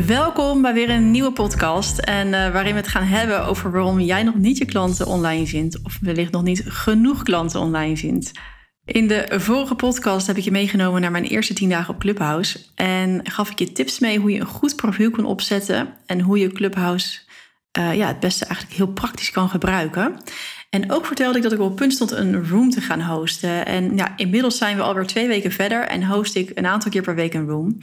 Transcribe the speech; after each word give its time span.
Welkom 0.00 0.62
bij 0.62 0.74
weer 0.74 0.90
een 0.90 1.10
nieuwe 1.10 1.32
podcast. 1.32 1.98
En 1.98 2.26
uh, 2.26 2.32
waarin 2.32 2.72
we 2.72 2.80
het 2.80 2.88
gaan 2.88 3.04
hebben 3.04 3.46
over 3.46 3.70
waarom 3.70 4.00
jij 4.00 4.22
nog 4.22 4.34
niet 4.34 4.58
je 4.58 4.64
klanten 4.64 5.06
online 5.06 5.46
vindt. 5.46 5.82
Of 5.82 5.98
wellicht 6.00 6.32
nog 6.32 6.42
niet 6.42 6.62
genoeg 6.66 7.22
klanten 7.22 7.60
online 7.60 7.96
vindt. 7.96 8.30
In 8.84 9.08
de 9.08 9.26
vorige 9.30 9.74
podcast 9.74 10.26
heb 10.26 10.36
ik 10.36 10.44
je 10.44 10.50
meegenomen 10.50 11.00
naar 11.00 11.10
mijn 11.10 11.24
eerste 11.24 11.54
10 11.54 11.68
dagen 11.68 11.94
op 11.94 12.00
Clubhouse. 12.00 12.60
En 12.74 13.20
gaf 13.22 13.50
ik 13.50 13.58
je 13.58 13.72
tips 13.72 13.98
mee 13.98 14.18
hoe 14.18 14.30
je 14.30 14.40
een 14.40 14.46
goed 14.46 14.76
profiel 14.76 15.10
kan 15.10 15.24
opzetten. 15.24 15.88
En 16.06 16.20
hoe 16.20 16.38
je 16.38 16.52
Clubhouse 16.52 17.18
uh, 17.78 17.94
ja, 17.94 18.06
het 18.06 18.20
beste 18.20 18.44
eigenlijk 18.44 18.76
heel 18.76 18.92
praktisch 18.92 19.30
kan 19.30 19.48
gebruiken. 19.48 20.16
En 20.70 20.92
ook 20.92 21.06
vertelde 21.06 21.36
ik 21.36 21.42
dat 21.42 21.52
ik 21.52 21.60
op 21.60 21.76
punt 21.76 21.92
stond 21.92 22.10
een 22.10 22.48
room 22.48 22.70
te 22.70 22.80
gaan 22.80 23.00
hosten. 23.00 23.66
En 23.66 23.96
ja, 23.96 24.12
inmiddels 24.16 24.58
zijn 24.58 24.76
we 24.76 24.82
alweer 24.82 25.06
twee 25.06 25.26
weken 25.26 25.52
verder 25.52 25.86
en 25.86 26.06
host 26.06 26.34
ik 26.34 26.50
een 26.54 26.66
aantal 26.66 26.90
keer 26.90 27.02
per 27.02 27.14
week 27.14 27.34
een 27.34 27.46
room. 27.46 27.78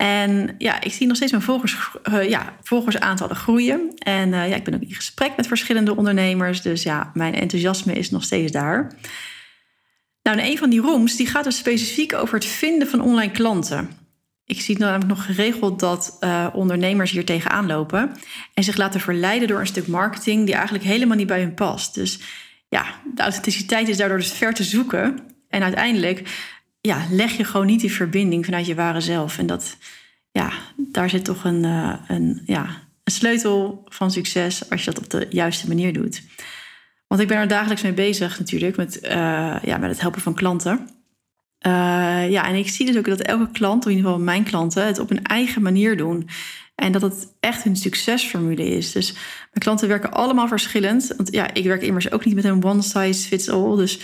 En 0.00 0.54
ja, 0.58 0.80
ik 0.80 0.92
zie 0.92 1.06
nog 1.06 1.16
steeds 1.16 1.32
mijn 1.32 1.44
volgers, 1.44 1.76
uh, 2.10 2.28
ja, 2.28 2.56
volgersaantallen 2.62 3.36
groeien. 3.36 3.94
En 3.98 4.28
uh, 4.28 4.48
ja, 4.48 4.56
ik 4.56 4.64
ben 4.64 4.74
ook 4.74 4.80
in 4.80 4.94
gesprek 4.94 5.36
met 5.36 5.46
verschillende 5.46 5.96
ondernemers. 5.96 6.62
Dus 6.62 6.82
ja, 6.82 7.10
mijn 7.14 7.34
enthousiasme 7.34 7.92
is 7.92 8.10
nog 8.10 8.24
steeds 8.24 8.52
daar. 8.52 8.94
Nou, 10.22 10.38
en 10.38 10.44
een 10.44 10.58
van 10.58 10.70
die 10.70 10.80
rooms 10.80 11.16
die 11.16 11.26
gaat 11.26 11.44
dus 11.44 11.56
specifiek 11.56 12.14
over 12.14 12.34
het 12.34 12.44
vinden 12.44 12.88
van 12.88 13.00
online 13.00 13.32
klanten. 13.32 13.90
Ik 14.44 14.60
zie 14.60 14.78
namelijk 14.78 15.06
nog 15.06 15.24
geregeld 15.26 15.80
dat 15.80 16.16
uh, 16.20 16.46
ondernemers 16.52 17.10
hier 17.10 17.24
tegenaan 17.24 17.66
lopen 17.66 18.16
en 18.54 18.64
zich 18.64 18.76
laten 18.76 19.00
verleiden 19.00 19.48
door 19.48 19.60
een 19.60 19.66
stuk 19.66 19.86
marketing 19.86 20.44
die 20.44 20.54
eigenlijk 20.54 20.84
helemaal 20.84 21.16
niet 21.16 21.26
bij 21.26 21.40
hun 21.40 21.54
past. 21.54 21.94
Dus 21.94 22.20
ja, 22.68 22.84
de 23.14 23.22
authenticiteit 23.22 23.88
is 23.88 23.96
daardoor 23.96 24.18
dus 24.18 24.32
ver 24.32 24.54
te 24.54 24.64
zoeken. 24.64 25.18
En 25.48 25.62
uiteindelijk 25.62 26.22
ja, 26.80 27.06
leg 27.10 27.36
je 27.36 27.44
gewoon 27.44 27.66
niet 27.66 27.80
die 27.80 27.92
verbinding 27.92 28.44
vanuit 28.44 28.66
je 28.66 28.74
ware 28.74 29.00
zelf. 29.00 29.38
En 29.38 29.46
dat, 29.46 29.76
ja, 30.30 30.52
daar 30.76 31.10
zit 31.10 31.24
toch 31.24 31.44
een, 31.44 31.64
uh, 31.64 31.94
een, 32.08 32.42
ja, 32.46 32.64
een 33.04 33.12
sleutel 33.12 33.84
van 33.88 34.10
succes 34.10 34.70
als 34.70 34.84
je 34.84 34.90
dat 34.90 35.02
op 35.02 35.10
de 35.10 35.26
juiste 35.30 35.68
manier 35.68 35.92
doet. 35.92 36.22
Want 37.06 37.22
ik 37.22 37.28
ben 37.28 37.38
er 37.38 37.48
dagelijks 37.48 37.82
mee 37.82 37.92
bezig 37.92 38.38
natuurlijk 38.38 38.76
met, 38.76 38.98
uh, 39.02 39.10
ja, 39.62 39.76
met 39.78 39.90
het 39.90 40.00
helpen 40.00 40.20
van 40.20 40.34
klanten. 40.34 40.88
Uh, 41.66 42.30
ja, 42.30 42.46
en 42.46 42.54
ik 42.54 42.68
zie 42.68 42.86
dus 42.86 42.96
ook 42.96 43.04
dat 43.04 43.20
elke 43.20 43.50
klant, 43.50 43.84
of 43.84 43.90
in 43.90 43.96
ieder 43.96 44.10
geval 44.10 44.24
mijn 44.24 44.44
klanten, 44.44 44.86
het 44.86 44.98
op 44.98 45.10
een 45.10 45.22
eigen 45.22 45.62
manier 45.62 45.96
doen. 45.96 46.28
En 46.74 46.92
dat 46.92 47.02
het 47.02 47.36
echt 47.40 47.64
een 47.64 47.76
succesformule 47.76 48.64
is. 48.64 48.92
Dus 48.92 49.12
mijn 49.12 49.58
klanten 49.58 49.88
werken 49.88 50.12
allemaal 50.12 50.48
verschillend. 50.48 51.12
Want 51.16 51.32
ja, 51.32 51.54
ik 51.54 51.64
werk 51.64 51.82
immers 51.82 52.10
ook 52.10 52.24
niet 52.24 52.34
met 52.34 52.44
een 52.44 52.64
one 52.64 52.82
size 52.82 53.28
fits 53.28 53.48
all. 53.48 53.76
Dus 53.76 53.98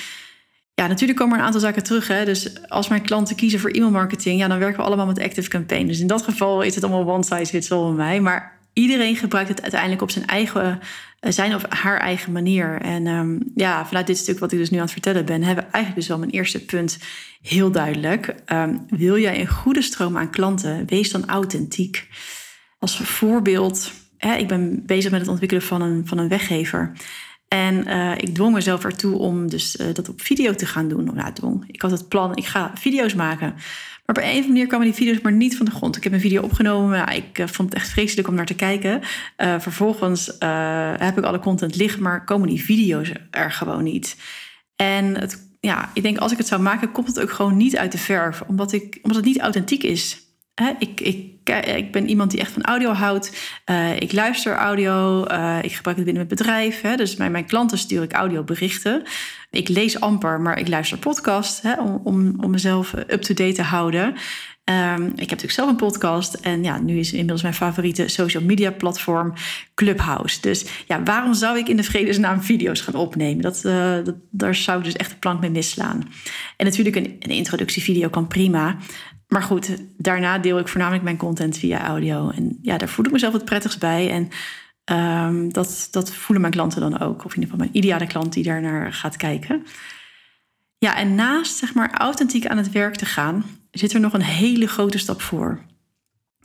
ja, 0.76 0.86
natuurlijk 0.86 1.18
komen 1.18 1.34
er 1.34 1.40
een 1.40 1.46
aantal 1.46 1.60
zaken 1.60 1.82
terug. 1.82 2.08
Hè. 2.08 2.24
Dus 2.24 2.68
als 2.68 2.88
mijn 2.88 3.02
klanten 3.02 3.36
kiezen 3.36 3.60
voor 3.60 3.70
e-mailmarketing, 3.70 4.40
ja, 4.40 4.48
dan 4.48 4.58
werken 4.58 4.78
we 4.78 4.86
allemaal 4.86 5.06
met 5.06 5.20
Active 5.20 5.48
Campaign. 5.48 5.86
Dus 5.86 6.00
in 6.00 6.06
dat 6.06 6.22
geval 6.22 6.62
is 6.62 6.74
het 6.74 6.84
allemaal 6.84 7.14
one 7.14 7.24
size 7.24 7.46
fits 7.46 7.72
all 7.72 7.84
bij 7.84 7.94
mij. 7.94 8.20
Maar 8.20 8.58
iedereen 8.72 9.16
gebruikt 9.16 9.48
het 9.48 9.62
uiteindelijk 9.62 10.02
op 10.02 10.10
zijn 10.10 10.26
eigen, 10.26 10.80
eh, 11.20 11.32
zijn 11.32 11.54
of 11.54 11.62
haar 11.68 12.00
eigen 12.00 12.32
manier. 12.32 12.80
En 12.80 13.06
um, 13.06 13.52
ja, 13.54 13.86
vanuit 13.86 14.06
dit 14.06 14.18
stuk 14.18 14.38
wat 14.38 14.52
ik 14.52 14.58
dus 14.58 14.70
nu 14.70 14.76
aan 14.76 14.82
het 14.82 14.92
vertellen 14.92 15.24
ben, 15.24 15.42
hebben 15.42 15.64
we 15.64 15.70
eigenlijk 15.70 15.94
dus 15.94 16.08
wel 16.08 16.18
mijn 16.18 16.30
eerste 16.30 16.64
punt 16.64 16.98
heel 17.42 17.70
duidelijk. 17.70 18.34
Um, 18.46 18.86
wil 18.88 19.18
jij 19.18 19.40
een 19.40 19.48
goede 19.48 19.82
stroom 19.82 20.16
aan 20.16 20.30
klanten, 20.30 20.86
wees 20.86 21.10
dan 21.10 21.26
authentiek. 21.26 22.08
Als 22.78 22.96
voorbeeld, 22.96 23.92
hè, 24.18 24.34
ik 24.34 24.48
ben 24.48 24.82
bezig 24.86 25.10
met 25.10 25.20
het 25.20 25.30
ontwikkelen 25.30 25.62
van 25.62 25.82
een, 25.82 26.06
van 26.06 26.18
een 26.18 26.28
weggever. 26.28 26.92
En 27.48 27.88
uh, 27.88 28.12
ik 28.12 28.34
dwong 28.34 28.54
mezelf 28.54 28.84
ertoe 28.84 29.18
om 29.18 29.48
dus 29.48 29.76
uh, 29.76 29.86
dat 29.92 30.08
op 30.08 30.20
video 30.20 30.54
te 30.54 30.66
gaan 30.66 30.88
doen. 30.88 31.10
Nou, 31.14 31.32
dwong. 31.32 31.64
Ik 31.66 31.82
had 31.82 31.90
het 31.90 32.08
plan, 32.08 32.36
ik 32.36 32.44
ga 32.44 32.70
video's 32.74 33.14
maken. 33.14 33.54
Maar 34.06 34.16
op 34.16 34.22
een 34.22 34.22
of 34.22 34.30
andere 34.30 34.48
manier 34.48 34.66
kwamen 34.66 34.86
die 34.86 34.96
video's 34.96 35.20
maar 35.20 35.32
niet 35.32 35.56
van 35.56 35.66
de 35.66 35.72
grond. 35.72 35.96
Ik 35.96 36.04
heb 36.04 36.12
een 36.12 36.20
video 36.20 36.42
opgenomen. 36.42 36.96
Ja, 36.96 37.08
ik 37.08 37.38
uh, 37.38 37.46
vond 37.46 37.68
het 37.68 37.78
echt 37.78 37.88
vreselijk 37.88 38.28
om 38.28 38.34
naar 38.34 38.46
te 38.46 38.54
kijken. 38.54 39.00
vervolgens 39.36 40.26
heb 40.98 41.18
ik 41.18 41.24
alle 41.24 41.38
content 41.38 41.76
liggen, 41.76 42.02
maar 42.02 42.24
komen 42.24 42.48
die 42.48 42.64
video's 42.64 43.12
er 43.30 43.50
gewoon 43.50 43.84
niet. 43.84 44.16
En 44.76 45.18
het, 45.18 45.48
ja, 45.60 45.90
ik 45.92 46.02
denk 46.02 46.18
als 46.18 46.32
ik 46.32 46.38
het 46.38 46.46
zou 46.46 46.62
maken, 46.62 46.92
komt 46.92 47.06
het 47.06 47.20
ook 47.20 47.30
gewoon 47.30 47.56
niet 47.56 47.76
uit 47.76 47.92
de 47.92 47.98
verf. 47.98 48.42
Omdat, 48.46 48.72
ik, 48.72 48.98
omdat 49.02 49.16
het 49.16 49.26
niet 49.26 49.40
authentiek 49.40 49.82
is. 49.82 50.25
Hè? 50.56 50.70
Ik, 50.78 51.00
ik 51.00 51.34
ik 51.54 51.92
ben 51.92 52.08
iemand 52.08 52.30
die 52.30 52.40
echt 52.40 52.52
van 52.52 52.62
audio 52.62 52.92
houdt. 52.92 53.36
Uh, 53.70 53.96
ik 53.96 54.12
luister 54.12 54.54
audio. 54.54 55.26
Uh, 55.30 55.58
ik 55.62 55.72
gebruik 55.72 55.96
het 55.96 56.06
binnen 56.06 56.26
mijn 56.26 56.38
bedrijf. 56.38 56.80
Hè. 56.80 56.96
Dus 56.96 57.14
bij 57.14 57.30
mijn 57.30 57.46
klanten 57.46 57.78
stuur 57.78 58.02
ik 58.02 58.12
audioberichten. 58.12 59.02
Ik 59.50 59.68
lees 59.68 60.00
amper, 60.00 60.40
maar 60.40 60.58
ik 60.58 60.68
luister 60.68 60.98
podcast 60.98 61.62
hè, 61.62 61.80
om, 61.80 62.00
om, 62.04 62.34
om 62.44 62.50
mezelf 62.50 62.94
up-to-date 62.94 63.52
te 63.52 63.62
houden. 63.62 64.04
Um, 64.04 65.04
ik 65.04 65.04
heb 65.04 65.16
natuurlijk 65.18 65.52
zelf 65.52 65.68
een 65.68 65.76
podcast. 65.76 66.34
En 66.34 66.62
ja, 66.64 66.78
nu 66.78 66.98
is 66.98 67.10
inmiddels 67.10 67.42
mijn 67.42 67.54
favoriete 67.54 68.08
social 68.08 68.42
media 68.42 68.70
platform 68.70 69.32
Clubhouse. 69.74 70.40
Dus 70.40 70.64
ja, 70.86 71.02
waarom 71.02 71.34
zou 71.34 71.58
ik 71.58 71.68
in 71.68 71.76
de 71.76 71.84
vredesnaam 71.84 72.42
video's 72.42 72.80
gaan 72.80 72.94
opnemen? 72.94 73.42
Dat, 73.42 73.60
dat, 74.04 74.14
daar 74.30 74.54
zou 74.54 74.78
ik 74.78 74.84
dus 74.84 74.96
echt 74.96 75.10
de 75.10 75.16
plank 75.16 75.40
mee 75.40 75.50
misslaan. 75.50 76.08
En 76.56 76.66
natuurlijk 76.66 76.96
een, 76.96 77.16
een 77.18 77.30
introductievideo 77.30 78.08
kan 78.08 78.26
prima. 78.26 78.76
Maar 79.28 79.42
goed, 79.42 79.76
daarna 79.96 80.38
deel 80.38 80.58
ik 80.58 80.68
voornamelijk 80.68 81.04
mijn 81.04 81.16
content 81.16 81.58
via 81.58 81.86
audio. 81.86 82.30
En 82.30 82.58
ja, 82.62 82.78
daar 82.78 82.88
voel 82.88 83.04
ik 83.04 83.12
mezelf 83.12 83.32
het 83.32 83.44
prettigst 83.44 83.78
bij. 83.78 84.10
En 84.10 84.28
um, 85.28 85.52
dat, 85.52 85.88
dat 85.90 86.12
voelen 86.12 86.40
mijn 86.40 86.52
klanten 86.52 86.80
dan 86.80 86.98
ook. 86.98 87.24
Of 87.24 87.34
in 87.34 87.40
ieder 87.40 87.50
geval 87.50 87.58
mijn 87.58 87.76
ideale 87.76 88.06
klant 88.06 88.32
die 88.32 88.44
daar 88.44 88.60
naar 88.60 88.92
gaat 88.92 89.16
kijken. 89.16 89.66
Ja, 90.78 90.96
en 90.96 91.14
naast 91.14 91.56
zeg 91.56 91.74
maar 91.74 91.90
authentiek 91.90 92.46
aan 92.46 92.56
het 92.56 92.70
werk 92.70 92.96
te 92.96 93.06
gaan, 93.06 93.44
zit 93.70 93.92
er 93.92 94.00
nog 94.00 94.12
een 94.12 94.22
hele 94.22 94.66
grote 94.66 94.98
stap 94.98 95.20
voor. 95.20 95.64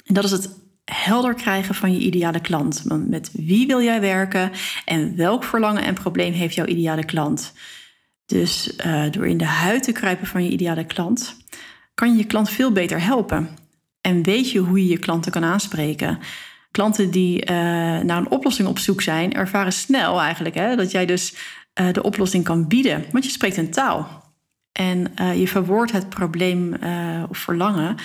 En 0.05 0.13
dat 0.13 0.23
is 0.23 0.31
het 0.31 0.49
helder 0.85 1.33
krijgen 1.33 1.75
van 1.75 1.93
je 1.93 1.99
ideale 1.99 2.41
klant. 2.41 2.83
Met 3.07 3.31
wie 3.33 3.67
wil 3.67 3.81
jij 3.81 4.01
werken 4.01 4.51
en 4.85 5.15
welk 5.15 5.43
verlangen 5.43 5.83
en 5.83 5.93
probleem 5.93 6.33
heeft 6.33 6.55
jouw 6.55 6.65
ideale 6.65 7.05
klant? 7.05 7.53
Dus 8.25 8.73
uh, 8.85 9.11
door 9.11 9.27
in 9.27 9.37
de 9.37 9.45
huid 9.45 9.83
te 9.83 9.91
kruipen 9.91 10.27
van 10.27 10.43
je 10.43 10.49
ideale 10.49 10.85
klant, 10.85 11.37
kan 11.93 12.11
je 12.11 12.17
je 12.17 12.25
klant 12.25 12.49
veel 12.49 12.71
beter 12.71 13.03
helpen. 13.03 13.49
En 14.01 14.23
weet 14.23 14.51
je 14.51 14.59
hoe 14.59 14.83
je 14.83 14.89
je 14.89 14.99
klanten 14.99 15.31
kan 15.31 15.43
aanspreken. 15.43 16.19
Klanten 16.71 17.11
die 17.11 17.41
uh, 17.41 17.47
naar 17.99 18.17
een 18.17 18.29
oplossing 18.29 18.67
op 18.67 18.79
zoek 18.79 19.01
zijn, 19.01 19.33
ervaren 19.33 19.73
snel 19.73 20.21
eigenlijk 20.21 20.55
hè, 20.55 20.75
dat 20.75 20.91
jij 20.91 21.05
dus 21.05 21.35
uh, 21.81 21.93
de 21.93 22.03
oplossing 22.03 22.43
kan 22.43 22.67
bieden. 22.67 23.05
Want 23.11 23.25
je 23.25 23.31
spreekt 23.31 23.57
een 23.57 23.71
taal. 23.71 24.23
En 24.71 25.13
uh, 25.21 25.39
je 25.39 25.47
verwoordt 25.47 25.91
het 25.91 26.09
probleem 26.09 26.73
of 27.29 27.37
verlangen 27.37 27.95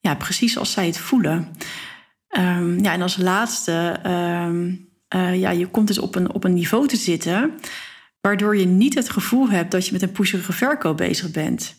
ja, 0.00 0.14
precies 0.14 0.58
als 0.58 0.72
zij 0.72 0.86
het 0.86 0.98
voelen. 0.98 1.48
Um, 2.38 2.82
ja, 2.82 2.92
en 2.92 3.02
als 3.02 3.16
laatste, 3.16 4.00
um, 4.06 4.88
ja, 5.34 5.50
je 5.50 5.66
komt 5.66 5.86
dus 5.86 5.98
op 5.98 6.14
een, 6.14 6.34
op 6.34 6.44
een 6.44 6.54
niveau 6.54 6.86
te 6.86 6.96
zitten 6.96 7.52
waardoor 8.20 8.56
je 8.56 8.66
niet 8.66 8.94
het 8.94 9.10
gevoel 9.10 9.50
hebt 9.50 9.70
dat 9.70 9.86
je 9.86 9.92
met 9.92 10.02
een 10.02 10.12
pusherige 10.12 10.52
verkoop 10.52 10.96
bezig 10.96 11.30
bent 11.30 11.76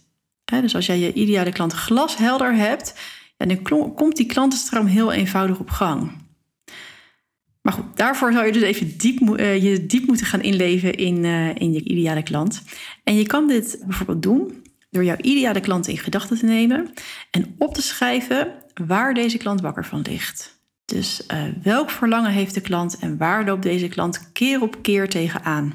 dus 0.49 0.75
als 0.75 0.85
jij 0.85 0.99
je 0.99 1.13
ideale 1.13 1.51
klant 1.51 1.73
glashelder 1.73 2.55
hebt, 2.55 2.93
dan 3.37 3.61
komt 3.95 4.15
die 4.15 4.25
klantenstroom 4.25 4.85
heel 4.85 5.11
eenvoudig 5.11 5.59
op 5.59 5.69
gang. 5.69 6.11
Maar 7.61 7.73
goed, 7.73 7.97
daarvoor 7.97 8.31
zou 8.31 8.45
je 8.45 8.51
dus 8.51 8.61
even 8.61 8.97
diep, 8.97 9.39
uh, 9.39 9.63
je 9.63 9.85
diep 9.85 10.07
moeten 10.07 10.25
gaan 10.25 10.41
inleven 10.41 10.93
in, 10.93 11.23
uh, 11.23 11.55
in 11.55 11.73
je 11.73 11.83
ideale 11.83 12.23
klant. 12.23 12.61
En 13.03 13.15
je 13.15 13.25
kan 13.25 13.47
dit 13.47 13.83
bijvoorbeeld 13.85 14.23
doen 14.23 14.63
door 14.89 15.03
jouw 15.03 15.17
ideale 15.21 15.59
klant 15.59 15.87
in 15.87 15.97
gedachten 15.97 16.37
te 16.37 16.45
nemen 16.45 16.93
en 17.31 17.55
op 17.57 17.73
te 17.73 17.81
schrijven 17.81 18.53
waar 18.87 19.13
deze 19.13 19.37
klant 19.37 19.61
wakker 19.61 19.85
van 19.85 20.01
ligt. 20.01 20.59
Dus 20.85 21.23
uh, 21.31 21.43
welk 21.63 21.89
verlangen 21.89 22.31
heeft 22.31 22.53
de 22.53 22.61
klant 22.61 22.97
en 22.99 23.17
waar 23.17 23.45
loopt 23.45 23.63
deze 23.63 23.87
klant 23.87 24.31
keer 24.31 24.61
op 24.61 24.81
keer 24.81 25.09
tegenaan? 25.09 25.73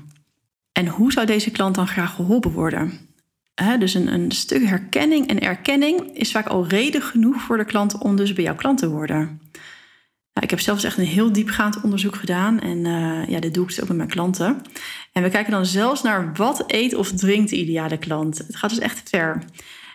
En 0.73 0.87
hoe 0.87 1.12
zou 1.12 1.26
deze 1.26 1.50
klant 1.50 1.75
dan 1.75 1.88
graag 1.88 2.15
geholpen 2.15 2.50
worden? 2.50 3.13
Dus 3.54 3.94
een, 3.94 4.32
stuk 4.32 4.64
herkenning 4.64 5.28
en 5.28 5.40
erkenning 5.40 6.16
is 6.16 6.30
vaak 6.30 6.46
al 6.46 6.66
reden 6.66 7.02
genoeg 7.02 7.40
voor 7.40 7.56
de 7.56 7.64
klant 7.64 7.98
om 7.98 8.16
dus 8.16 8.32
bij 8.32 8.44
jouw 8.44 8.54
klant 8.54 8.78
te 8.78 8.88
worden. 8.88 9.40
Ik 10.40 10.50
heb 10.50 10.60
zelfs 10.60 10.84
echt 10.84 10.98
een 10.98 11.04
heel 11.04 11.32
diepgaand 11.32 11.80
onderzoek 11.80 12.16
gedaan 12.16 12.60
en 12.60 12.84
uh, 12.84 13.28
ja, 13.28 13.40
dit 13.40 13.54
doe 13.54 13.62
ik 13.62 13.68
dus 13.68 13.80
ook 13.80 13.88
met 13.88 13.96
mijn 13.96 14.08
klanten. 14.08 14.62
En 15.12 15.22
we 15.22 15.28
kijken 15.28 15.52
dan 15.52 15.66
zelfs 15.66 16.02
naar 16.02 16.32
wat 16.34 16.64
eet 16.66 16.94
of 16.94 17.12
drinkt 17.12 17.50
de 17.50 17.56
ideale 17.56 17.96
klant. 17.96 18.38
Het 18.38 18.56
gaat 18.56 18.70
dus 18.70 18.78
echt 18.78 19.08
ver. 19.08 19.42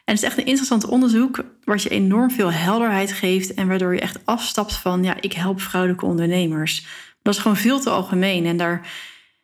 het 0.05 0.17
is 0.17 0.23
echt 0.23 0.37
een 0.37 0.45
interessant 0.45 0.85
onderzoek, 0.85 1.43
wat 1.63 1.83
je 1.83 1.89
enorm 1.89 2.31
veel 2.31 2.51
helderheid 2.51 3.11
geeft 3.11 3.53
en 3.53 3.67
waardoor 3.67 3.93
je 3.93 4.01
echt 4.01 4.25
afstapt 4.25 4.73
van, 4.73 5.03
ja, 5.03 5.21
ik 5.21 5.33
help 5.33 5.61
vrouwelijke 5.61 6.05
ondernemers. 6.05 6.85
Dat 7.21 7.33
is 7.33 7.39
gewoon 7.39 7.57
veel 7.57 7.79
te 7.79 7.89
algemeen 7.89 8.45
en 8.45 8.57
daar, 8.57 8.87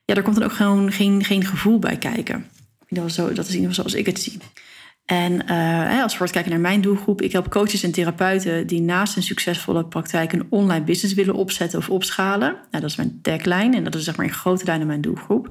ja, 0.05 0.13
daar 0.13 0.23
komt 0.23 0.35
dan 0.35 0.45
ook 0.45 0.53
gewoon 0.53 0.91
geen, 0.91 1.23
geen 1.23 1.45
gevoel 1.45 1.79
bij 1.79 1.97
kijken. 1.97 2.45
Dat 2.89 3.11
zo, 3.11 3.33
dat 3.33 3.45
is 3.45 3.53
in 3.53 3.59
ieder 3.59 3.69
geval 3.69 3.89
zoals 3.89 3.93
ik 3.93 4.05
het 4.05 4.19
zie. 4.19 4.37
En 5.05 5.31
uh, 5.49 6.01
als 6.01 6.11
we 6.11 6.17
voortkijken 6.17 6.51
naar 6.51 6.59
mijn 6.59 6.81
doelgroep, 6.81 7.21
ik 7.21 7.31
help 7.31 7.49
coaches 7.49 7.83
en 7.83 7.91
therapeuten 7.91 8.67
die 8.67 8.81
naast 8.81 9.15
een 9.15 9.23
succesvolle 9.23 9.85
praktijk 9.85 10.33
een 10.33 10.47
online 10.49 10.83
business 10.83 11.15
willen 11.15 11.35
opzetten 11.35 11.79
of 11.79 11.89
opschalen. 11.89 12.49
Nou, 12.49 12.67
dat 12.69 12.83
is 12.83 12.95
mijn 12.95 13.19
tagline 13.21 13.75
en 13.75 13.83
dat 13.83 13.95
is 13.95 14.03
zeg 14.03 14.15
maar 14.15 14.25
in 14.25 14.31
grote 14.31 14.65
lijnen 14.65 14.87
mijn 14.87 15.01
doelgroep. 15.01 15.47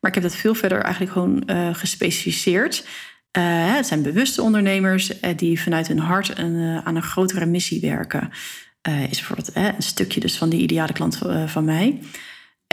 Maar 0.00 0.10
ik 0.10 0.14
heb 0.14 0.22
dat 0.22 0.36
veel 0.36 0.54
verder 0.54 0.80
eigenlijk 0.80 1.12
gewoon 1.12 1.42
uh, 1.46 1.74
gespecificeerd. 1.74 2.86
Uh, 3.38 3.42
het 3.76 3.86
zijn 3.86 4.02
bewuste 4.02 4.42
ondernemers 4.42 5.12
die 5.36 5.60
vanuit 5.60 5.88
hun 5.88 5.98
hart 5.98 6.38
een, 6.38 6.80
aan 6.84 6.96
een 6.96 7.02
grotere 7.02 7.46
missie 7.46 7.80
werken. 7.80 8.30
is 8.82 9.18
bijvoorbeeld 9.18 9.50
een 9.54 9.82
stukje 9.82 10.20
dus 10.20 10.36
van 10.36 10.48
die 10.48 10.60
ideale 10.60 10.92
klant 10.92 11.18
van 11.46 11.64
mij. 11.64 12.00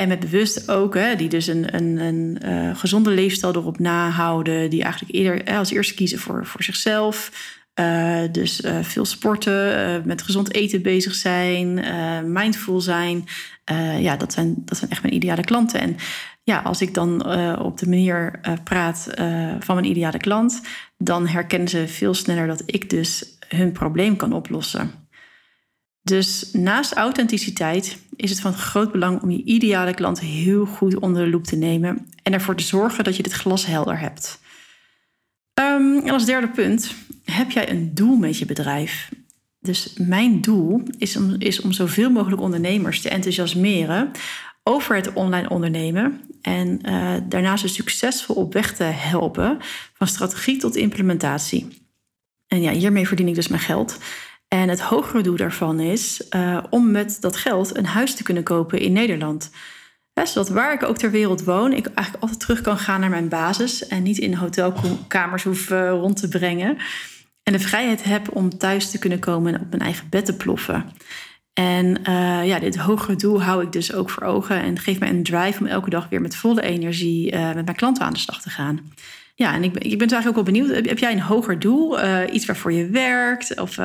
En 0.01 0.07
met 0.07 0.19
bewust 0.19 0.69
ook, 0.69 0.95
hè, 0.95 1.15
die 1.15 1.29
dus 1.29 1.47
een, 1.47 1.75
een, 1.75 1.97
een 1.97 2.37
uh, 2.45 2.75
gezonde 2.75 3.09
leefstijl 3.09 3.55
erop 3.55 3.79
nahouden. 3.79 4.69
Die 4.69 4.83
eigenlijk 4.83 5.13
eerder 5.13 5.57
als 5.57 5.71
eerste 5.71 5.93
kiezen 5.93 6.19
voor, 6.19 6.45
voor 6.45 6.63
zichzelf. 6.63 7.31
Uh, 7.79 8.21
dus 8.31 8.61
veel 8.81 9.05
sporten, 9.05 10.01
met 10.05 10.21
gezond 10.21 10.53
eten 10.53 10.81
bezig 10.81 11.15
zijn, 11.15 11.83
mindful 12.33 12.81
zijn. 12.81 13.25
ja, 13.99 14.15
dat 14.15 14.33
zijn, 14.33 14.55
dat 14.65 14.77
zijn 14.77 14.91
echt 14.91 15.01
mijn 15.01 15.13
ideale 15.13 15.43
klanten. 15.43 15.79
En 15.79 15.95
ja, 16.43 16.59
als 16.59 16.81
ik 16.81 16.93
dan 16.93 17.25
op 17.59 17.77
de 17.77 17.89
manier 17.89 18.39
praat 18.63 19.07
van 19.59 19.75
mijn 19.75 19.89
ideale 19.89 20.17
klant, 20.17 20.61
dan 20.97 21.27
herkennen 21.27 21.69
ze 21.69 21.87
veel 21.87 22.13
sneller 22.13 22.47
dat 22.47 22.63
ik 22.65 22.89
dus 22.89 23.37
hun 23.47 23.71
probleem 23.71 24.15
kan 24.15 24.33
oplossen. 24.33 24.91
Dus 26.03 26.49
naast 26.51 26.93
authenticiteit 26.93 27.97
is 28.15 28.29
het 28.29 28.39
van 28.39 28.53
groot 28.53 28.91
belang 28.91 29.21
om 29.21 29.31
je 29.31 29.43
ideale 29.43 29.93
klant 29.93 30.19
heel 30.19 30.65
goed 30.65 30.99
onder 30.99 31.23
de 31.23 31.29
loep 31.29 31.43
te 31.43 31.55
nemen 31.55 32.07
en 32.23 32.33
ervoor 32.33 32.55
te 32.55 32.63
zorgen 32.63 33.03
dat 33.03 33.15
je 33.15 33.23
dit 33.23 33.33
glas 33.33 33.65
helder 33.65 33.99
hebt. 33.99 34.39
En 35.53 36.09
als 36.09 36.25
derde 36.25 36.49
punt, 36.49 36.95
heb 37.25 37.51
jij 37.51 37.69
een 37.69 37.93
doel 37.93 38.15
met 38.15 38.37
je 38.37 38.45
bedrijf? 38.45 39.11
Dus 39.59 39.93
mijn 39.97 40.41
doel 40.41 40.83
is 40.97 41.15
om, 41.15 41.35
is 41.37 41.61
om 41.61 41.71
zoveel 41.71 42.09
mogelijk 42.09 42.41
ondernemers 42.41 43.01
te 43.01 43.09
enthousiasmeren 43.09 44.11
over 44.63 44.95
het 44.95 45.13
online 45.13 45.49
ondernemen 45.49 46.21
en 46.41 46.79
uh, 46.85 47.13
daarnaast 47.29 47.63
dus 47.63 47.73
succesvol 47.73 48.35
op 48.35 48.53
weg 48.53 48.75
te 48.75 48.83
helpen 48.83 49.57
van 49.93 50.07
strategie 50.07 50.57
tot 50.57 50.75
implementatie. 50.75 51.67
En 52.47 52.61
ja, 52.61 52.71
hiermee 52.71 53.07
verdien 53.07 53.27
ik 53.27 53.35
dus 53.35 53.47
mijn 53.47 53.61
geld. 53.61 53.97
En 54.53 54.69
het 54.69 54.81
hogere 54.81 55.23
doel 55.23 55.35
daarvan 55.35 55.79
is 55.79 56.23
uh, 56.35 56.63
om 56.69 56.91
met 56.91 57.17
dat 57.19 57.37
geld 57.37 57.77
een 57.77 57.85
huis 57.85 58.15
te 58.15 58.23
kunnen 58.23 58.43
kopen 58.43 58.79
in 58.79 58.91
Nederland. 58.91 59.51
zodat 60.13 60.49
waar 60.49 60.73
ik 60.73 60.83
ook 60.83 60.97
ter 60.97 61.11
wereld 61.11 61.43
woon, 61.43 61.73
ik 61.73 61.85
eigenlijk 61.85 62.23
altijd 62.23 62.39
terug 62.39 62.61
kan 62.61 62.77
gaan 62.77 62.99
naar 62.99 63.09
mijn 63.09 63.29
basis 63.29 63.87
en 63.87 64.03
niet 64.03 64.17
in 64.17 64.33
hotelkamers 64.33 65.43
hoef 65.43 65.69
uh, 65.69 65.89
rond 65.89 66.17
te 66.17 66.27
brengen. 66.27 66.77
En 67.43 67.53
de 67.53 67.59
vrijheid 67.59 68.03
heb 68.03 68.35
om 68.35 68.57
thuis 68.57 68.91
te 68.91 68.99
kunnen 68.99 69.19
komen 69.19 69.53
en 69.53 69.61
op 69.61 69.69
mijn 69.69 69.81
eigen 69.81 70.09
bed 70.09 70.25
te 70.25 70.35
ploffen. 70.35 70.91
En 71.53 71.85
uh, 72.09 72.45
ja, 72.45 72.59
dit 72.59 72.77
hogere 72.77 73.15
doel 73.15 73.41
hou 73.43 73.63
ik 73.63 73.71
dus 73.71 73.93
ook 73.93 74.09
voor 74.09 74.23
ogen 74.23 74.61
en 74.61 74.79
geeft 74.79 74.99
mij 74.99 75.09
een 75.09 75.23
drive 75.23 75.59
om 75.59 75.65
elke 75.65 75.89
dag 75.89 76.09
weer 76.09 76.21
met 76.21 76.35
volle 76.35 76.61
energie 76.61 77.35
met 77.35 77.65
mijn 77.65 77.75
klanten 77.75 78.05
aan 78.05 78.13
de 78.13 78.19
slag 78.19 78.41
te 78.41 78.49
gaan. 78.49 78.91
Ja, 79.35 79.53
en 79.53 79.63
ik 79.63 79.73
ben, 79.73 79.81
ik 79.81 79.97
ben 79.97 80.09
eigenlijk 80.09 80.27
ook 80.27 80.45
wel 80.45 80.53
benieuwd. 80.53 80.85
Heb, 80.85 80.97
jij 80.97 81.11
een 81.11 81.21
hoger 81.21 81.59
doel? 81.59 81.99
iets 82.31 82.45
waarvoor 82.45 82.71
je 82.71 82.87
werkt? 82.87 83.59
Of 83.59 83.77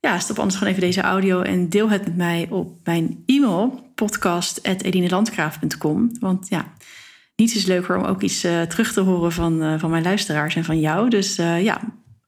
ja, 0.00 0.18
stop 0.18 0.38
anders 0.38 0.56
gewoon 0.56 0.72
even 0.72 0.86
deze 0.86 1.00
audio 1.00 1.42
en 1.42 1.68
deel 1.68 1.90
het 1.90 2.04
met 2.04 2.16
mij 2.16 2.46
op 2.50 2.78
mijn 2.84 3.22
e-mail 3.26 3.90
podcast.edinelandgraaf.com. 3.94 6.10
Want 6.20 6.48
ja, 6.48 6.72
niets 7.36 7.56
is 7.56 7.66
leuker 7.66 7.96
om 7.96 8.04
ook 8.04 8.22
iets 8.22 8.44
uh, 8.44 8.62
terug 8.62 8.92
te 8.92 9.00
horen 9.00 9.32
van, 9.32 9.62
uh, 9.62 9.78
van 9.78 9.90
mijn 9.90 10.02
luisteraars 10.02 10.56
en 10.56 10.64
van 10.64 10.80
jou. 10.80 11.10
Dus 11.10 11.38
uh, 11.38 11.62
ja, 11.62 11.80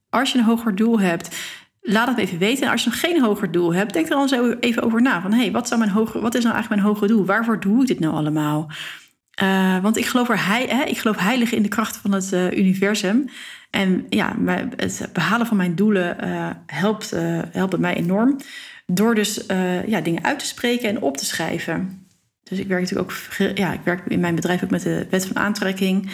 als 0.08 0.32
je 0.32 0.38
een 0.38 0.44
hoger 0.44 0.74
doel 0.74 1.00
hebt, 1.00 1.36
laat 1.80 2.06
het 2.06 2.16
me 2.16 2.22
even 2.22 2.38
weten. 2.38 2.64
En 2.64 2.70
als 2.70 2.84
je 2.84 2.90
nog 2.90 3.00
geen 3.00 3.22
hoger 3.22 3.50
doel 3.50 3.74
hebt, 3.74 3.92
denk 3.92 4.10
er 4.10 4.28
zo 4.28 4.56
even 4.60 4.82
over 4.82 5.02
na. 5.02 5.20
Van 5.20 5.32
hey, 5.32 5.50
wat, 5.50 5.68
wat 5.68 6.34
is 6.34 6.42
nou 6.42 6.54
eigenlijk 6.54 6.68
mijn 6.68 6.80
hoger 6.80 7.08
doel? 7.08 7.24
Waarvoor 7.24 7.60
doe 7.60 7.80
ik 7.80 7.86
dit 7.86 8.00
nou 8.00 8.14
allemaal? 8.14 8.70
Want 9.82 9.96
ik 9.96 10.06
geloof, 10.06 10.28
er 10.28 10.44
hei, 10.44 10.66
hè, 10.66 10.84
ik 10.84 10.98
geloof 10.98 11.16
heilig 11.16 11.52
in 11.52 11.62
de 11.62 11.68
kracht 11.68 11.96
van 11.96 12.12
het 12.12 12.32
universum. 12.32 13.28
En 13.70 14.06
ja, 14.08 14.36
het 14.76 15.08
behalen 15.12 15.46
van 15.46 15.56
mijn 15.56 15.74
doelen 15.74 16.16
uh, 16.24 16.50
helpt, 16.66 17.10
helpt 17.50 17.78
mij 17.78 17.94
enorm. 17.94 18.36
Door 18.86 19.14
dus 19.14 19.44
ja, 19.86 20.00
dingen 20.00 20.24
uit 20.24 20.38
te 20.38 20.46
spreken 20.46 20.88
en 20.88 21.00
op 21.00 21.16
te 21.16 21.24
schrijven. 21.24 22.06
Dus 22.42 22.58
ik 22.58 22.66
werk 22.68 22.80
natuurlijk 22.80 23.10
ook 23.10 23.56
ja, 23.56 23.72
ik 23.72 23.80
werk 23.84 24.06
in 24.06 24.20
mijn 24.20 24.34
bedrijf 24.34 24.64
ook 24.64 24.70
met 24.70 24.82
de 24.82 25.06
wet 25.10 25.26
van 25.26 25.36
aantrekking. 25.36 26.10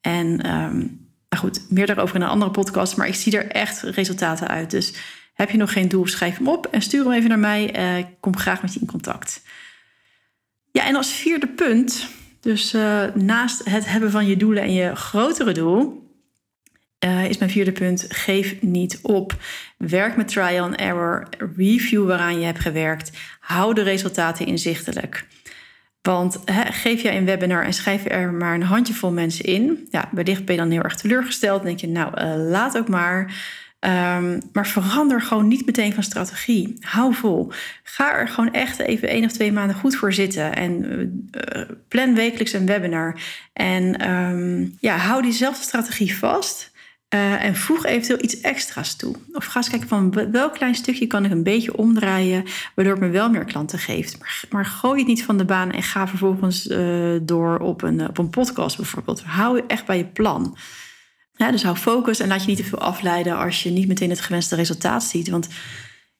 En 0.00 0.26
um, 0.54 1.08
nou 1.28 1.42
goed, 1.42 1.70
meer 1.70 1.86
daarover 1.86 2.16
in 2.16 2.22
een 2.22 2.28
andere 2.28 2.50
podcast. 2.50 2.96
Maar 2.96 3.06
ik 3.06 3.14
zie 3.14 3.38
er 3.38 3.50
echt 3.50 3.82
resultaten 3.82 4.48
uit. 4.48 4.70
Dus 4.70 4.94
heb 5.34 5.50
je 5.50 5.56
nog 5.56 5.72
geen 5.72 5.88
doel, 5.88 6.06
schrijf 6.06 6.36
hem 6.36 6.48
op 6.48 6.66
en 6.66 6.82
stuur 6.82 7.04
hem 7.04 7.12
even 7.12 7.28
naar 7.28 7.38
mij. 7.38 7.64
ik 7.98 8.06
kom 8.20 8.36
graag 8.36 8.62
met 8.62 8.74
je 8.74 8.80
in 8.80 8.86
contact. 8.86 9.42
Ja, 10.72 10.86
en 10.86 10.96
als 10.96 11.12
vierde 11.12 11.46
punt, 11.46 12.08
dus 12.40 12.76
naast 13.14 13.64
het 13.64 13.86
hebben 13.86 14.10
van 14.10 14.26
je 14.26 14.36
doelen 14.36 14.62
en 14.62 14.72
je 14.72 14.96
grotere 14.96 15.52
doel, 15.52 16.08
uh, 17.04 17.24
is 17.24 17.38
mijn 17.38 17.50
vierde 17.50 17.72
punt. 17.72 18.06
Geef 18.08 18.62
niet 18.62 18.98
op. 19.02 19.34
Werk 19.76 20.16
met 20.16 20.28
trial 20.28 20.64
and 20.64 20.76
error. 20.76 21.28
Review 21.56 22.06
waaraan 22.06 22.38
je 22.38 22.44
hebt 22.44 22.60
gewerkt. 22.60 23.10
Hou 23.40 23.74
de 23.74 23.82
resultaten 23.82 24.46
inzichtelijk. 24.46 25.26
Want 26.02 26.38
geef 26.70 27.02
jij 27.02 27.16
een 27.16 27.24
webinar 27.24 27.64
en 27.64 27.72
schrijf 27.72 28.04
er 28.04 28.32
maar 28.32 28.54
een 28.54 28.62
handjevol 28.62 29.10
mensen 29.10 29.44
in. 29.44 29.86
Ja, 29.90 30.08
wellicht 30.12 30.44
ben 30.44 30.54
je 30.54 30.60
dan 30.60 30.70
heel 30.70 30.82
erg 30.82 30.94
teleurgesteld. 30.94 31.56
Dan 31.56 31.66
denk 31.66 31.80
je, 31.80 31.88
nou, 31.88 32.20
uh, 32.20 32.50
laat 32.50 32.76
ook 32.76 32.88
maar. 32.88 33.34
Um, 33.80 34.40
maar 34.52 34.66
verander 34.66 35.22
gewoon 35.22 35.48
niet 35.48 35.66
meteen 35.66 35.92
van 35.92 36.02
strategie. 36.02 36.76
Hou 36.80 37.14
vol. 37.14 37.52
Ga 37.82 38.12
er 38.12 38.28
gewoon 38.28 38.52
echt 38.52 38.78
even 38.78 39.08
één 39.08 39.24
of 39.24 39.32
twee 39.32 39.52
maanden 39.52 39.76
goed 39.76 39.96
voor 39.96 40.12
zitten. 40.12 40.56
En 40.56 40.84
uh, 41.54 41.62
plan 41.88 42.14
wekelijks 42.14 42.52
een 42.52 42.66
webinar. 42.66 43.20
En 43.52 44.10
um, 44.10 44.76
ja, 44.80 44.96
hou 44.96 45.22
diezelfde 45.22 45.62
strategie 45.62 46.16
vast. 46.16 46.72
Uh, 47.14 47.44
en 47.44 47.56
voeg 47.56 47.84
eventueel 47.86 48.22
iets 48.22 48.40
extra's 48.40 48.96
toe. 48.96 49.14
Of 49.32 49.44
ga 49.44 49.56
eens 49.56 49.70
kijken 49.70 49.88
van 49.88 50.30
welk 50.32 50.54
klein 50.54 50.74
stukje 50.74 51.06
kan 51.06 51.24
ik 51.24 51.30
een 51.30 51.42
beetje 51.42 51.76
omdraaien, 51.76 52.44
waardoor 52.74 52.94
het 52.94 53.02
me 53.02 53.08
wel 53.08 53.30
meer 53.30 53.44
klanten 53.44 53.78
geeft. 53.78 54.18
Maar, 54.18 54.42
maar 54.50 54.66
gooi 54.66 54.98
het 54.98 55.08
niet 55.08 55.24
van 55.24 55.38
de 55.38 55.44
baan 55.44 55.70
en 55.70 55.82
ga 55.82 56.08
vervolgens 56.08 56.66
uh, 56.66 57.18
door 57.22 57.58
op 57.58 57.82
een, 57.82 58.08
op 58.08 58.18
een 58.18 58.30
podcast 58.30 58.76
bijvoorbeeld. 58.76 59.22
Hou 59.22 59.56
je 59.56 59.64
echt 59.66 59.86
bij 59.86 59.96
je 59.96 60.06
plan. 60.06 60.56
Ja, 61.40 61.50
dus 61.50 61.62
hou 61.62 61.76
focus 61.76 62.20
en 62.20 62.28
laat 62.28 62.40
je 62.40 62.48
niet 62.48 62.56
te 62.56 62.64
veel 62.64 62.78
afleiden 62.78 63.36
als 63.36 63.62
je 63.62 63.70
niet 63.70 63.88
meteen 63.88 64.10
het 64.10 64.20
gewenste 64.20 64.54
resultaat 64.54 65.04
ziet. 65.04 65.28
Want 65.28 65.48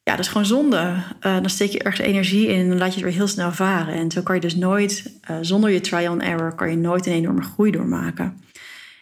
ja, 0.03 0.17
dat 0.17 0.25
is 0.25 0.29
gewoon 0.29 0.47
zonde. 0.47 0.77
Uh, 0.77 1.03
dan 1.21 1.50
steek 1.50 1.71
je 1.71 1.79
ergens 1.79 2.07
energie 2.07 2.47
in 2.47 2.61
en 2.61 2.69
dan 2.69 2.79
laat 2.79 2.89
je 2.89 2.95
het 2.95 3.05
weer 3.05 3.19
heel 3.19 3.27
snel 3.27 3.53
varen. 3.53 3.95
En 3.95 4.11
zo 4.11 4.23
kan 4.23 4.35
je 4.35 4.41
dus 4.41 4.57
nooit, 4.57 5.19
zonder 5.41 5.71
je 5.71 5.81
trial 5.81 6.12
and 6.12 6.23
error, 6.23 6.55
kan 6.55 6.71
je 6.71 6.77
nooit 6.77 7.07
een 7.07 7.12
enorme 7.12 7.43
groei 7.43 7.71
doormaken. 7.71 8.43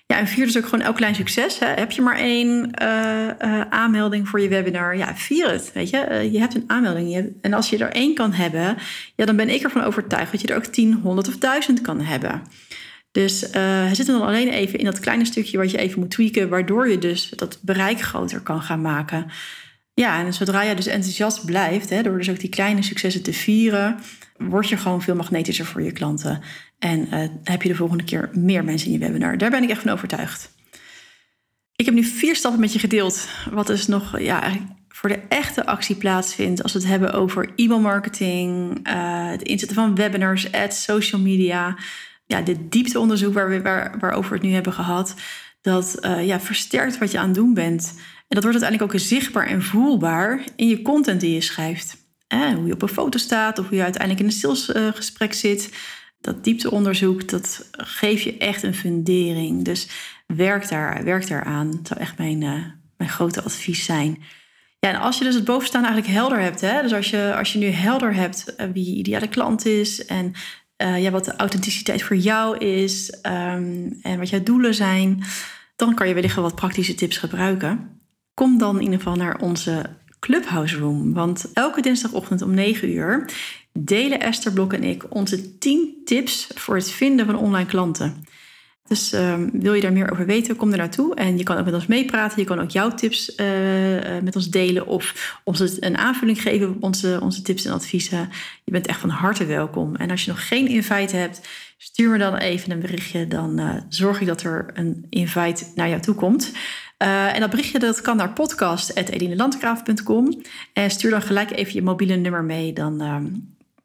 Ja, 0.06 0.18
en 0.18 0.26
vier 0.26 0.44
dus 0.44 0.56
ook 0.58 0.64
gewoon 0.64 0.84
elk 0.84 0.96
klein 0.96 1.14
succes. 1.14 1.58
Hè. 1.58 1.66
Heb 1.66 1.90
je 1.90 2.02
maar 2.02 2.16
één 2.16 2.70
uh, 2.82 3.60
aanmelding 3.60 4.28
voor 4.28 4.40
je 4.40 4.48
webinar, 4.48 4.96
ja, 4.96 5.14
vier 5.14 5.50
het. 5.50 5.70
Weet 5.74 5.90
je, 5.90 6.28
je 6.32 6.38
hebt 6.38 6.54
een 6.54 6.64
aanmelding. 6.66 7.12
Je 7.12 7.32
en 7.40 7.52
als 7.52 7.70
je 7.70 7.78
er 7.78 7.92
één 7.92 8.14
kan 8.14 8.32
hebben, 8.32 8.76
ja, 9.16 9.24
dan 9.24 9.36
ben 9.36 9.48
ik 9.48 9.62
ervan 9.62 9.82
overtuigd 9.82 10.32
dat 10.32 10.40
je 10.40 10.48
er 10.48 10.56
ook 10.56 10.64
tien, 10.64 10.92
honderd 11.02 11.28
of 11.28 11.36
duizend 11.36 11.80
kan 11.80 12.00
hebben. 12.00 12.42
Dus 13.18 13.40
het 13.50 13.96
zit 13.96 14.06
dan 14.06 14.22
alleen 14.22 14.48
even 14.48 14.78
in 14.78 14.84
dat 14.84 15.00
kleine 15.00 15.24
stukje 15.24 15.58
wat 15.58 15.70
je 15.70 15.78
even 15.78 16.00
moet 16.00 16.10
tweaken, 16.10 16.48
waardoor 16.48 16.88
je 16.88 16.98
dus 16.98 17.28
dat 17.28 17.58
bereik 17.62 18.00
groter 18.00 18.40
kan 18.40 18.62
gaan 18.62 18.80
maken. 18.80 19.26
Ja, 19.94 20.24
en 20.24 20.34
zodra 20.34 20.62
je 20.62 20.74
dus 20.74 20.86
enthousiast 20.86 21.44
blijft, 21.44 21.90
hè, 21.90 22.02
door 22.02 22.18
dus 22.18 22.30
ook 22.30 22.40
die 22.40 22.48
kleine 22.48 22.82
successen 22.82 23.22
te 23.22 23.32
vieren, 23.32 23.98
word 24.36 24.68
je 24.68 24.76
gewoon 24.76 25.02
veel 25.02 25.14
magnetischer 25.14 25.64
voor 25.64 25.82
je 25.82 25.92
klanten. 25.92 26.42
En 26.78 27.08
uh, 27.10 27.28
heb 27.44 27.62
je 27.62 27.68
de 27.68 27.74
volgende 27.74 28.04
keer 28.04 28.30
meer 28.32 28.64
mensen 28.64 28.86
in 28.86 28.92
je 28.92 28.98
webinar. 28.98 29.38
Daar 29.38 29.50
ben 29.50 29.62
ik 29.62 29.70
echt 29.70 29.82
van 29.82 29.92
overtuigd. 29.92 30.50
Ik 31.76 31.84
heb 31.84 31.94
nu 31.94 32.04
vier 32.04 32.36
stappen 32.36 32.60
met 32.60 32.72
je 32.72 32.78
gedeeld. 32.78 33.28
Wat 33.50 33.66
dus 33.66 33.86
nog 33.86 34.18
ja, 34.18 34.52
voor 34.88 35.08
de 35.08 35.20
echte 35.28 35.66
actie 35.66 35.96
plaatsvindt. 35.96 36.62
Als 36.62 36.72
we 36.72 36.78
het 36.78 36.88
hebben 36.88 37.12
over 37.12 37.50
e-mailmarketing, 37.56 38.78
uh, 38.88 39.30
het 39.30 39.42
inzetten 39.42 39.76
van 39.76 39.94
webinars, 39.94 40.52
ads, 40.52 40.82
social 40.82 41.20
media. 41.20 41.76
Ja, 42.28 42.40
dit 42.40 42.72
diepteonderzoek 42.72 43.34
waar 43.34 43.48
we, 43.48 43.62
waar, 43.62 43.98
waarover 43.98 44.30
we 44.30 44.36
het 44.36 44.46
nu 44.46 44.52
hebben 44.52 44.72
gehad. 44.72 45.14
Dat 45.60 45.96
uh, 46.00 46.26
ja, 46.26 46.40
versterkt 46.40 46.98
wat 46.98 47.10
je 47.10 47.18
aan 47.18 47.26
het 47.26 47.34
doen 47.34 47.54
bent. 47.54 47.94
En 47.96 48.34
dat 48.36 48.42
wordt 48.42 48.62
uiteindelijk 48.62 48.92
ook 48.92 49.00
zichtbaar 49.00 49.46
en 49.46 49.62
voelbaar 49.62 50.44
in 50.56 50.68
je 50.68 50.82
content 50.82 51.20
die 51.20 51.34
je 51.34 51.40
schrijft. 51.40 52.06
Eh, 52.26 52.52
hoe 52.54 52.66
je 52.66 52.72
op 52.72 52.82
een 52.82 52.88
foto 52.88 53.18
staat 53.18 53.58
of 53.58 53.68
hoe 53.68 53.76
je 53.76 53.82
uiteindelijk 53.82 54.22
in 54.22 54.26
een 54.26 54.56
salesgesprek 54.56 55.32
zit. 55.32 55.72
Dat 56.20 56.44
diepteonderzoek, 56.44 57.28
dat 57.28 57.68
geeft 57.70 58.22
je 58.22 58.36
echt 58.38 58.62
een 58.62 58.74
fundering. 58.74 59.64
Dus 59.64 59.88
werk 60.26 60.68
daar, 60.68 61.04
werk 61.04 61.28
daar 61.28 61.44
aan. 61.44 61.70
Dat 61.70 61.86
zou 61.86 62.00
echt 62.00 62.18
mijn, 62.18 62.40
uh, 62.40 62.64
mijn 62.96 63.10
grote 63.10 63.42
advies 63.42 63.84
zijn. 63.84 64.22
Ja, 64.78 64.88
en 64.88 65.00
als 65.00 65.18
je 65.18 65.24
dus 65.24 65.34
het 65.34 65.44
bovenstaan 65.44 65.84
eigenlijk 65.84 66.14
helder 66.14 66.40
hebt, 66.40 66.60
hè, 66.60 66.82
dus 66.82 66.92
als 66.92 67.10
je, 67.10 67.34
als 67.36 67.52
je 67.52 67.58
nu 67.58 67.66
helder 67.66 68.14
hebt 68.14 68.54
eh, 68.54 68.66
wie 68.72 68.84
je 68.84 68.96
ideale 68.96 69.28
klant 69.28 69.66
is 69.66 70.04
en 70.04 70.32
uh, 70.82 71.02
ja, 71.02 71.10
wat 71.10 71.24
de 71.24 71.36
authenticiteit 71.36 72.02
voor 72.02 72.16
jou 72.16 72.58
is 72.58 73.14
um, 73.22 73.98
en 74.02 74.18
wat 74.18 74.28
jouw 74.28 74.42
doelen 74.42 74.74
zijn, 74.74 75.24
dan 75.76 75.94
kan 75.94 76.08
je 76.08 76.14
wellicht 76.14 76.34
wel 76.34 76.44
wat 76.44 76.54
praktische 76.54 76.94
tips 76.94 77.16
gebruiken. 77.16 78.00
Kom 78.34 78.58
dan 78.58 78.76
in 78.76 78.82
ieder 78.82 78.98
geval 78.98 79.16
naar 79.16 79.40
onze 79.40 79.96
Clubhouse 80.20 80.78
Room. 80.78 81.12
Want 81.12 81.50
elke 81.52 81.80
dinsdagochtend 81.80 82.42
om 82.42 82.54
9 82.54 82.90
uur 82.90 83.30
delen 83.72 84.20
Esther 84.20 84.52
Blok 84.52 84.72
en 84.72 84.84
ik 84.84 85.14
onze 85.14 85.58
10 85.58 86.02
tips 86.04 86.48
voor 86.54 86.76
het 86.76 86.90
vinden 86.90 87.26
van 87.26 87.36
online 87.36 87.68
klanten. 87.68 88.24
Dus 88.88 89.12
um, 89.12 89.50
wil 89.52 89.74
je 89.74 89.80
daar 89.80 89.92
meer 89.92 90.12
over 90.12 90.26
weten, 90.26 90.56
kom 90.56 90.70
er 90.70 90.78
naartoe. 90.78 91.14
En 91.14 91.38
je 91.38 91.42
kan 91.42 91.58
ook 91.58 91.64
met 91.64 91.74
ons 91.74 91.86
meepraten. 91.86 92.40
Je 92.40 92.44
kan 92.44 92.60
ook 92.60 92.70
jouw 92.70 92.94
tips 92.94 93.32
uh, 93.36 93.46
met 94.22 94.36
ons 94.36 94.50
delen 94.50 94.86
of 94.86 95.40
ons 95.44 95.80
een 95.80 95.96
aanvulling 95.96 96.42
geven 96.42 96.68
op 96.68 96.82
onze, 96.82 97.18
onze 97.22 97.42
tips 97.42 97.64
en 97.64 97.72
adviezen. 97.72 98.28
Je 98.64 98.72
bent 98.72 98.86
echt 98.86 99.00
van 99.00 99.10
harte 99.10 99.46
welkom. 99.46 99.96
En 99.96 100.10
als 100.10 100.24
je 100.24 100.30
nog 100.30 100.48
geen 100.48 100.68
invite 100.68 101.16
hebt, 101.16 101.48
stuur 101.78 102.10
me 102.10 102.18
dan 102.18 102.36
even 102.36 102.70
een 102.70 102.80
berichtje. 102.80 103.26
Dan 103.26 103.60
uh, 103.60 103.74
zorg 103.88 104.20
ik 104.20 104.26
dat 104.26 104.42
er 104.42 104.70
een 104.74 105.06
invite 105.10 105.64
naar 105.74 105.88
jou 105.88 106.00
toe 106.00 106.14
komt. 106.14 106.52
En 106.98 107.40
dat 107.40 107.50
berichtje 107.50 107.78
dat 107.78 108.00
kan 108.00 108.16
naar 108.16 108.32
podcast.elinelandgraaf.com. 108.32 110.42
En 110.72 110.90
stuur 110.90 111.10
dan 111.10 111.22
gelijk 111.22 111.50
even 111.50 111.74
je 111.74 111.82
mobiele 111.82 112.16
nummer 112.16 112.44
mee. 112.44 112.72
Dan 112.72 112.98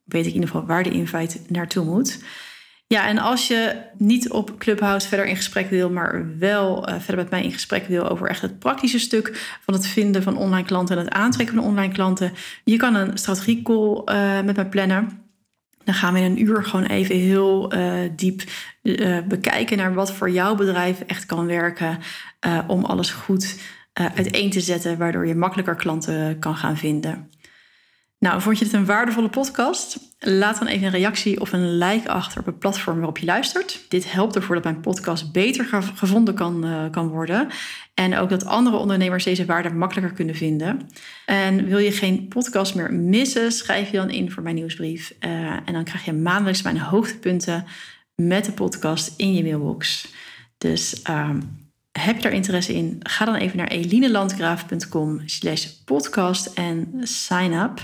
weet 0.04 0.26
ik 0.26 0.28
in 0.28 0.34
ieder 0.34 0.50
geval 0.50 0.66
waar 0.66 0.84
de 0.84 0.92
invite 0.92 1.40
naartoe 1.48 1.86
moet. 1.86 2.20
Ja, 2.88 3.08
en 3.08 3.18
als 3.18 3.48
je 3.48 3.75
niet 3.98 4.32
op 4.32 4.58
Clubhouse 4.58 5.08
verder 5.08 5.25
in 5.25 5.36
gesprek 5.36 5.70
wil, 5.70 5.90
maar 5.90 6.38
wel 6.38 6.90
uh, 6.90 6.96
verder 7.00 7.16
met 7.16 7.30
mij 7.30 7.44
in 7.44 7.52
gesprek 7.52 7.88
wil 7.88 8.10
over 8.10 8.28
echt 8.28 8.42
het 8.42 8.60
praktische 8.60 9.00
stuk 9.00 9.58
van 9.62 9.74
het 9.74 9.88
vinden 9.88 10.24
van 10.24 10.38
online 10.38 10.68
klanten 10.68 10.98
en 10.98 11.04
het 11.04 11.13
aantrekken 11.13 11.56
van 11.56 11.63
online 11.66 11.94
klanten, 11.94 12.34
je 12.63 12.78
kan 12.78 12.96
een 12.96 13.18
strategiecall 13.18 14.02
uh, 14.06 14.42
met 14.42 14.56
mij 14.56 14.70
plannen. 14.70 15.22
Dan 15.84 15.94
gaan 15.94 16.13
we 16.13 16.20
in 16.20 16.25
een 16.25 16.42
uur 16.42 16.63
gewoon 16.63 16.86
even 16.86 17.16
heel 17.16 17.75
uh, 17.75 17.94
diep 18.16 18.42
bekijken 19.28 19.78
naar 19.78 19.94
wat 19.94 20.12
voor 20.12 20.30
jouw 20.30 20.56
bedrijf 20.56 21.00
echt 21.00 21.25
kan 21.25 21.46
werken 21.46 22.00
om 22.68 22.86
alles 22.86 23.12
goed 23.12 23.60
uiteen 23.94 24.50
te 24.50 24.62
zetten, 24.62 24.98
waardoor 24.98 25.28
je 25.28 25.36
makkelijker 25.36 25.75
klanten 25.75 26.40
kan 26.40 26.56
gaan 26.56 26.78
vinden. 26.78 27.30
Nou, 28.24 28.42
vond 28.42 28.60
je 28.60 28.65
dit 28.65 28.74
een 28.74 28.86
waardevolle 28.86 29.30
podcast? 29.30 29.98
Laat 30.20 30.60
dan 30.60 30.68
even 30.68 30.86
een 30.86 30.92
reactie 30.92 31.42
of 31.42 31.53
een 31.53 31.77
like 31.77 32.10
achter 32.10 32.39
op 32.39 32.46
het 32.46 32.60
platform 32.60 32.96
waarop 32.96 33.18
je 33.18 33.25
luistert. 33.25 33.86
Dit 33.89 34.12
helpt 34.12 34.36
ervoor 34.36 34.56
dat 34.56 34.63
mijn 34.63 34.80
podcast 34.80 35.32
beter 35.32 35.65
gevonden 35.96 36.34
kan, 36.34 36.65
uh, 36.65 36.89
kan 36.92 37.08
worden. 37.08 37.48
En 37.94 38.18
ook 38.18 38.30
dat 38.30 38.46
andere 38.46 38.77
ondernemers 38.77 39.24
deze 39.24 39.46
waarde 39.46 39.70
makkelijker 39.70 40.13
kunnen 40.13 40.36
vinden. 40.36 40.89
En 41.25 41.65
wil 41.65 41.77
je 41.77 41.92
geen 41.92 42.27
podcast 42.27 42.75
meer 42.75 42.94
missen, 42.94 43.51
schrijf 43.51 43.92
je 43.92 43.98
dan 43.98 44.10
in 44.10 44.32
voor 44.32 44.44
mijn 44.44 44.56
nieuwsbrief. 44.56 45.13
Uh, 45.20 45.30
en 45.51 45.74
dan 45.74 45.84
krijg 45.84 46.06
je 46.06 46.13
maandelijks 46.13 46.62
mijn 46.62 46.80
hoogtepunten 46.80 47.65
met 48.15 48.46
de 48.46 48.51
podcast 48.51 49.13
in 49.18 49.34
je 49.34 49.44
mailbox. 49.44 50.08
Dus 50.58 51.01
uh, 51.10 51.30
heb 52.04 52.16
je 52.16 52.22
daar 52.22 52.34
interesse 52.34 52.74
in? 52.74 52.98
Ga 53.00 53.26
dan 53.26 53.36
even 53.36 53.58
naar 53.58 53.68
elinelandgraaf.com 53.68 55.22
slash 55.26 55.66
podcast 55.86 56.46
en 56.46 56.88
sign 57.02 57.52
up. 57.52 57.82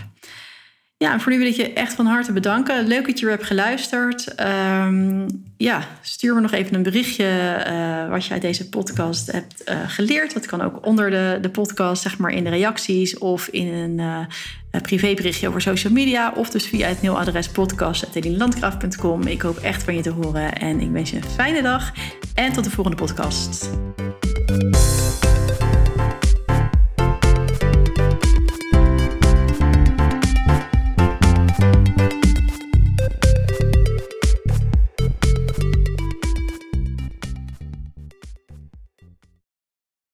Ja, 1.03 1.19
voor 1.19 1.31
nu 1.31 1.37
wil 1.37 1.47
ik 1.47 1.55
je 1.55 1.73
echt 1.73 1.93
van 1.93 2.05
harte 2.05 2.31
bedanken. 2.31 2.87
Leuk 2.87 3.05
dat 3.05 3.19
je 3.19 3.25
weer 3.25 3.35
hebt 3.35 3.47
geluisterd. 3.47 4.41
Um, 4.85 5.25
ja, 5.57 5.87
stuur 6.01 6.35
me 6.35 6.41
nog 6.41 6.51
even 6.51 6.75
een 6.75 6.83
berichtje 6.83 7.25
uh, 7.67 8.09
wat 8.09 8.25
je 8.25 8.33
uit 8.33 8.41
deze 8.41 8.69
podcast 8.69 9.31
hebt 9.31 9.69
uh, 9.69 9.75
geleerd. 9.87 10.33
Dat 10.33 10.45
kan 10.45 10.61
ook 10.61 10.85
onder 10.85 11.09
de, 11.09 11.37
de 11.41 11.49
podcast, 11.49 12.01
zeg 12.01 12.17
maar 12.17 12.31
in 12.31 12.43
de 12.43 12.49
reacties 12.49 13.17
of 13.17 13.47
in 13.47 13.67
een 13.67 13.97
uh, 14.71 14.81
privéberichtje 14.81 15.47
over 15.47 15.61
social 15.61 15.93
media. 15.93 16.33
Of 16.35 16.49
dus 16.49 16.65
via 16.65 16.87
het 16.87 17.01
mailadres 17.01 17.49
podcast.elinlandgraaf.com. 17.49 19.21
Ik 19.21 19.41
hoop 19.41 19.57
echt 19.57 19.83
van 19.83 19.95
je 19.95 20.01
te 20.01 20.09
horen 20.09 20.53
en 20.53 20.79
ik 20.79 20.89
wens 20.91 21.09
je 21.09 21.15
een 21.17 21.23
fijne 21.23 21.61
dag 21.61 21.91
en 22.35 22.53
tot 22.53 22.63
de 22.63 22.71
volgende 22.71 22.97
podcast. 22.97 23.69